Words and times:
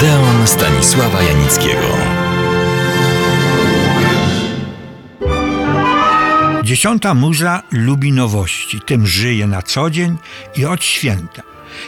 Odeon 0.00 0.46
Stanisława 0.46 1.22
Janickiego. 1.22 1.88
Dziesiąta 6.62 7.14
muza 7.14 7.62
lubi 7.72 8.12
nowości, 8.12 8.80
tym 8.86 9.06
żyje 9.06 9.46
na 9.46 9.62
co 9.62 9.90
dzień 9.90 10.16
i 10.56 10.64
od 10.64 10.84
święta. 10.84 11.42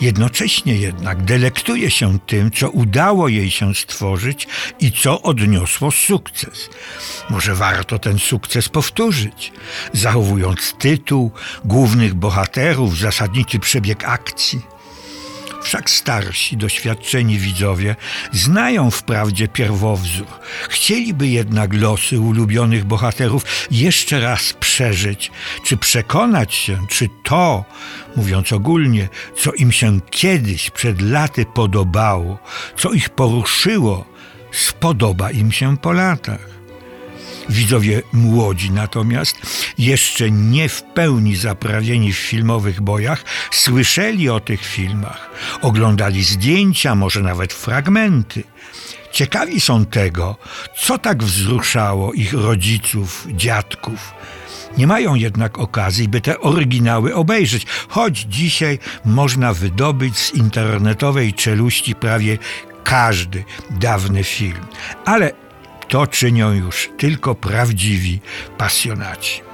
Jednocześnie 0.00 0.76
jednak 0.76 1.24
delektuje 1.24 1.90
się 1.90 2.18
tym, 2.18 2.50
co 2.50 2.70
udało 2.70 3.28
jej 3.28 3.50
się 3.50 3.74
stworzyć 3.74 4.48
i 4.80 4.92
co 4.92 5.22
odniosło 5.22 5.90
sukces. 5.90 6.70
Może 7.30 7.54
warto 7.54 7.98
ten 7.98 8.18
sukces 8.18 8.68
powtórzyć, 8.68 9.52
zachowując 9.92 10.74
tytuł, 10.78 11.30
głównych 11.64 12.14
bohaterów, 12.14 12.98
zasadniczy 12.98 13.58
przebieg 13.58 14.04
akcji. 14.04 14.75
Wszak 15.66 15.90
starsi, 15.90 16.56
doświadczeni 16.56 17.38
widzowie 17.38 17.96
znają 18.32 18.90
wprawdzie 18.90 19.48
pierwowzór. 19.48 20.26
Chcieliby 20.68 21.28
jednak 21.28 21.74
losy 21.74 22.20
ulubionych 22.20 22.84
bohaterów 22.84 23.44
jeszcze 23.70 24.20
raz 24.20 24.52
przeżyć, 24.52 25.30
czy 25.64 25.76
przekonać 25.76 26.54
się, 26.54 26.78
czy 26.88 27.08
to, 27.22 27.64
mówiąc 28.16 28.52
ogólnie, 28.52 29.08
co 29.36 29.52
im 29.52 29.72
się 29.72 30.00
kiedyś 30.10 30.70
przed 30.70 31.00
laty 31.00 31.46
podobało, 31.54 32.38
co 32.76 32.92
ich 32.92 33.10
poruszyło, 33.10 34.04
spodoba 34.52 35.30
im 35.30 35.52
się 35.52 35.76
po 35.76 35.92
latach. 35.92 36.48
Widzowie 37.48 38.02
młodzi 38.12 38.70
natomiast, 38.70 39.36
jeszcze 39.78 40.30
nie 40.30 40.68
w 40.68 40.82
pełni 40.82 41.36
zaprawieni 41.36 42.12
w 42.12 42.18
filmowych 42.18 42.80
bojach, 42.80 43.24
słyszeli 43.50 44.28
o 44.28 44.40
tych 44.40 44.64
filmach, 44.64 45.30
oglądali 45.62 46.24
zdjęcia, 46.24 46.94
może 46.94 47.22
nawet 47.22 47.52
fragmenty. 47.52 48.44
Ciekawi 49.12 49.60
są 49.60 49.86
tego, 49.86 50.36
co 50.78 50.98
tak 50.98 51.24
wzruszało 51.24 52.12
ich 52.12 52.32
rodziców, 52.32 53.26
dziadków. 53.30 54.14
Nie 54.78 54.86
mają 54.86 55.14
jednak 55.14 55.58
okazji, 55.58 56.08
by 56.08 56.20
te 56.20 56.40
oryginały 56.40 57.14
obejrzeć, 57.14 57.66
choć 57.88 58.18
dzisiaj 58.18 58.78
można 59.04 59.54
wydobyć 59.54 60.18
z 60.18 60.34
internetowej 60.34 61.34
czeluści 61.34 61.94
prawie 61.94 62.38
każdy 62.84 63.44
dawny 63.70 64.24
film. 64.24 64.66
Ale 65.04 65.32
to 65.88 66.06
czynią 66.06 66.52
już 66.52 66.88
tylko 66.98 67.34
prawdziwi 67.34 68.20
pasjonaci. 68.58 69.45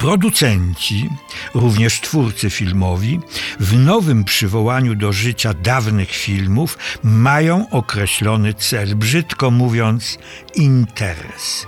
Producenci, 0.00 1.10
również 1.54 2.00
twórcy 2.00 2.50
filmowi, 2.50 3.20
w 3.60 3.78
nowym 3.78 4.24
przywołaniu 4.24 4.94
do 4.94 5.12
życia 5.12 5.54
dawnych 5.54 6.10
filmów 6.10 6.78
mają 7.02 7.70
określony 7.70 8.54
cel, 8.54 8.96
brzydko 8.96 9.50
mówiąc, 9.50 10.18
interes. 10.54 11.66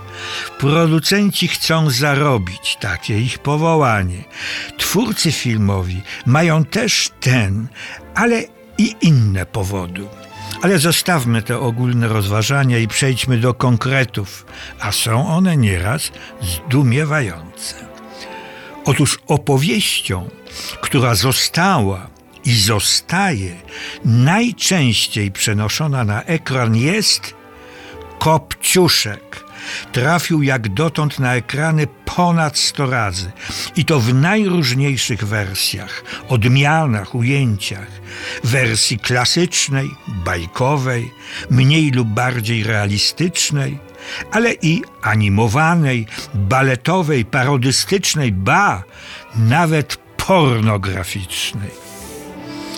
Producenci 0.59 1.47
chcą 1.47 1.89
zarobić, 1.89 2.77
takie 2.79 3.19
ich 3.19 3.39
powołanie. 3.39 4.23
Twórcy 4.77 5.31
filmowi 5.31 6.01
mają 6.25 6.65
też 6.65 7.09
ten, 7.19 7.67
ale 8.15 8.43
i 8.77 8.95
inne 9.01 9.45
powody. 9.45 10.07
Ale 10.61 10.79
zostawmy 10.79 11.41
te 11.41 11.59
ogólne 11.59 12.07
rozważania 12.07 12.77
i 12.77 12.87
przejdźmy 12.87 13.37
do 13.37 13.53
konkretów, 13.53 14.45
a 14.79 14.91
są 14.91 15.27
one 15.27 15.57
nieraz 15.57 16.11
zdumiewające. 16.41 17.92
Otóż 18.85 19.19
opowieścią, 19.27 20.29
która 20.81 21.15
została 21.15 22.07
i 22.45 22.55
zostaje 22.55 23.55
najczęściej 24.05 25.31
przenoszona 25.31 26.03
na 26.03 26.23
ekran 26.23 26.75
jest 26.75 27.33
Kopciuszek 28.19 29.42
trafił 29.91 30.41
jak 30.41 30.69
dotąd 30.69 31.19
na 31.19 31.35
ekrany 31.35 31.87
ponad 32.05 32.57
100 32.57 32.89
razy 32.89 33.31
i 33.75 33.85
to 33.85 33.99
w 33.99 34.13
najróżniejszych 34.13 35.23
wersjach, 35.25 36.03
odmianach, 36.29 37.15
ujęciach, 37.15 37.87
wersji 38.43 38.99
klasycznej, 38.99 39.89
bajkowej, 40.07 41.11
mniej 41.49 41.91
lub 41.91 42.07
bardziej 42.07 42.63
realistycznej, 42.63 43.79
ale 44.31 44.53
i 44.61 44.81
animowanej, 45.01 46.07
baletowej, 46.33 47.25
parodystycznej, 47.25 48.31
ba, 48.31 48.83
nawet 49.35 49.97
pornograficznej. 50.17 51.92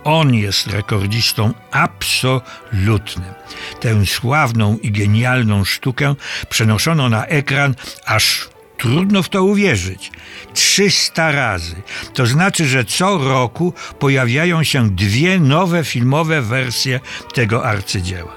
On 0.04 0.34
jest 0.34 0.68
rekordzistą 0.68 1.54
absolutnym. 1.72 3.34
Tę 3.80 4.06
sławną 4.06 4.78
i 4.78 4.92
genialną 4.92 5.66
sztukę 5.66 6.16
przenoszono 6.50 7.10
na 7.10 7.26
ekran 7.26 7.76
aż 8.06 8.50
Trudno 8.80 9.24
w 9.24 9.30
to 9.30 9.44
uwierzyć. 9.44 10.12
300 10.54 11.32
razy. 11.32 11.76
To 12.14 12.26
znaczy, 12.26 12.66
że 12.66 12.86
co 12.86 13.18
roku 13.18 13.74
pojawiają 14.00 14.64
się 14.64 14.90
dwie 14.90 15.40
nowe 15.40 15.84
filmowe 15.84 16.42
wersje 16.42 17.00
tego 17.34 17.66
arcydzieła. 17.66 18.36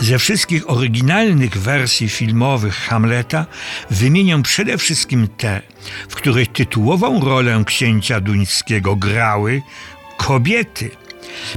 Ze 0.00 0.18
wszystkich 0.18 0.70
oryginalnych 0.70 1.58
wersji 1.58 2.08
filmowych 2.08 2.74
Hamleta 2.74 3.46
wymienię 3.90 4.42
przede 4.42 4.78
wszystkim 4.78 5.28
te, 5.36 5.62
w 6.08 6.14
których 6.14 6.52
tytułową 6.52 7.24
rolę 7.24 7.62
księcia 7.66 8.20
duńskiego 8.20 8.96
grały 8.96 9.62
kobiety– 10.16 10.90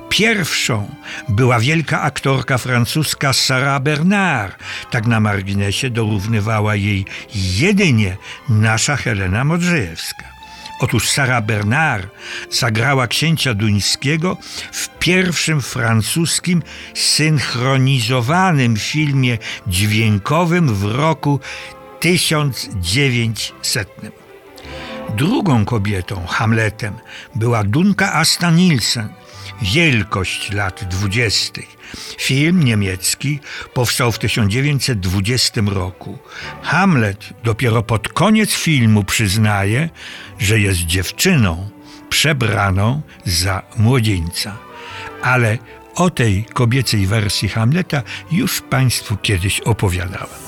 Pierwszą 0.10 0.96
była 1.30 1.60
wielka 1.60 2.02
aktorka 2.02 2.58
francuska 2.58 3.34
Sarah 3.34 3.82
Bernard. 3.82 4.60
Tak 4.92 5.06
na 5.08 5.20
marginesie 5.20 5.90
dorównywała 5.90 6.76
jej 6.76 7.06
jedynie 7.36 8.18
nasza 8.50 8.96
Helena 8.96 9.44
Modrzejewska. 9.44 10.36
Otóż 10.80 11.10
Sarah 11.10 11.46
Bernard 11.46 12.08
zagrała 12.52 13.08
księcia 13.08 13.54
duńskiego 13.54 14.38
w 14.72 14.90
pierwszym 15.00 15.62
francuskim 15.62 16.64
synchronizowanym 16.94 18.78
filmie 18.78 19.38
dźwiękowym 19.68 20.76
w 20.76 20.84
roku 20.84 21.40
1900. 22.00 23.90
Drugą 25.18 25.66
kobietą, 25.66 26.26
Hamletem, 26.28 26.94
była 27.36 27.64
Dunka 27.64 28.14
Asta 28.14 28.52
Nielsen– 28.52 29.10
Wielkość 29.62 30.52
lat 30.52 30.84
dwudziestych. 30.90 31.78
Film 32.18 32.64
niemiecki 32.64 33.40
powstał 33.74 34.12
w 34.12 34.20
1920 34.20 35.62
roku. 35.66 36.18
Hamlet 36.62 37.30
dopiero 37.44 37.84
pod 37.84 38.10
koniec 38.10 38.52
filmu 38.54 39.04
przyznaje, 39.04 39.90
że 40.40 40.60
jest 40.60 40.80
dziewczyną 40.80 41.70
przebraną 42.10 43.02
za 43.26 43.62
młodzieńca. 43.78 44.58
Ale 45.22 45.58
o 45.96 46.10
tej 46.10 46.46
kobiecej 46.54 47.08
wersji 47.08 47.50
Hamleta 47.50 48.02
już 48.32 48.62
Państwu 48.62 49.18
kiedyś 49.18 49.60
opowiadałem. 49.60 50.45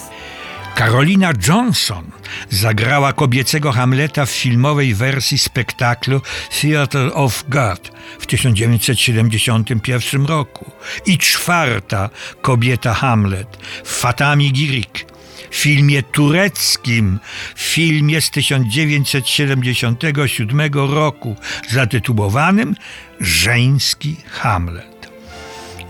Carolina 0.77 1.33
Johnson 1.47 2.12
zagrała 2.50 3.13
kobiecego 3.13 3.71
Hamleta 3.71 4.25
w 4.25 4.31
filmowej 4.31 4.94
wersji 4.94 5.38
spektaklu 5.38 6.21
Theatre 6.62 7.13
of 7.13 7.44
God 7.50 7.91
w 8.19 8.25
1971 8.25 10.25
roku. 10.25 10.71
I 11.06 11.18
czwarta 11.18 12.09
kobieta 12.41 12.94
Hamlet 12.94 13.57
w 13.83 13.91
Fatami 13.91 14.53
Girik, 14.53 15.06
filmie 15.51 16.03
tureckim, 16.03 17.19
filmie 17.56 18.21
z 18.21 18.31
1977 18.31 20.73
roku 20.73 21.35
zatytułowanym 21.69 22.75
Żeński 23.19 24.15
Hamlet. 24.30 24.96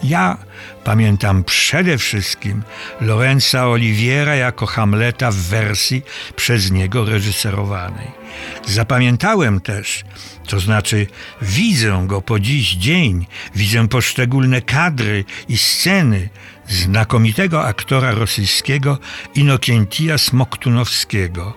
Ja 0.04 0.38
pamiętam 0.84 1.44
przede 1.44 1.98
wszystkim 1.98 2.64
Lorenza 3.02 3.68
Oliviera 3.68 4.36
jako 4.36 4.66
Hamleta 4.66 5.32
w 5.32 5.36
wersji 5.36 6.02
przez 6.36 6.72
niego 6.72 7.06
reżyserowanej. 7.06 8.08
Zapamiętałem 8.66 9.60
też, 9.60 10.04
to 10.48 10.60
znaczy 10.60 11.08
widzę 11.42 12.04
go 12.08 12.22
po 12.22 12.40
dziś 12.40 12.76
dzień, 12.76 13.26
widzę 13.56 13.88
poszczególne 13.88 14.62
kadry 14.62 15.26
i 15.50 15.58
sceny 15.58 16.30
znakomitego 16.68 17.66
aktora 17.66 18.12
rosyjskiego 18.12 18.98
Inokentia 19.36 20.18
Smoktunowskiego, 20.18 21.54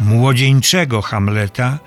młodzieńczego 0.00 1.02
Hamleta, 1.02 1.78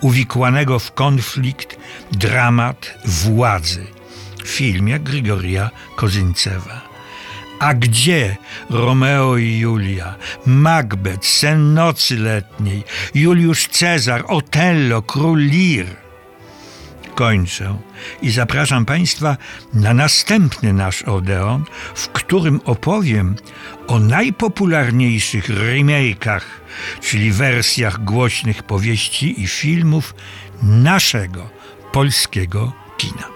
uwikłanego 0.00 0.78
w 0.78 0.92
konflikt, 0.92 1.76
dramat 2.12 2.98
władzy 3.04 3.95
filmie 4.46 4.98
Grigoria 5.00 5.70
Kozyncewa. 5.96 6.80
A 7.58 7.74
gdzie 7.74 8.36
Romeo 8.70 9.36
i 9.36 9.58
Julia, 9.58 10.14
Macbeth, 10.46 11.26
Sen 11.26 11.74
nocy 11.74 12.16
letniej, 12.16 12.84
Juliusz 13.14 13.68
Cezar, 13.68 14.24
Otello, 14.28 15.02
Król 15.02 15.38
Lir? 15.38 15.86
Kończę 17.14 17.78
i 18.22 18.30
zapraszam 18.30 18.84
Państwa 18.84 19.36
na 19.74 19.94
następny 19.94 20.72
nasz 20.72 21.02
Odeon, 21.02 21.64
w 21.94 22.08
którym 22.08 22.60
opowiem 22.64 23.36
o 23.86 23.98
najpopularniejszych 23.98 25.48
remake'ach, 25.48 26.42
czyli 27.00 27.32
wersjach 27.32 28.04
głośnych 28.04 28.62
powieści 28.62 29.42
i 29.42 29.46
filmów 29.46 30.14
naszego 30.62 31.50
polskiego 31.92 32.72
kina. 32.96 33.28